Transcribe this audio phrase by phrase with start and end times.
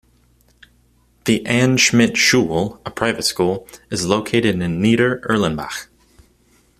[1.25, 5.89] The Anna-Schmidt-Schule, a private school, is located in Nieder-Erlenbach.